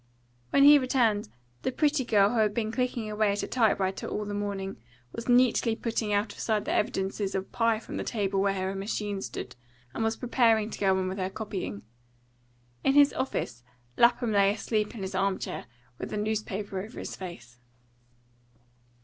[0.49, 1.29] When he returned,
[1.61, 4.77] the pretty girl who had been clicking away at a type writer all the morning
[5.11, 8.73] was neatly putting out of sight the evidences of pie from the table where her
[8.73, 9.55] machine stood,
[9.93, 11.83] and was preparing to go on with her copying.
[12.83, 13.61] In his office
[13.95, 15.67] Lapham lay asleep in his arm chair,
[15.99, 17.59] with a newspaper over his face.